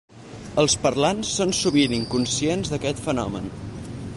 [0.61, 3.53] Els parlants són sovint inconscients d'aquest fenomen.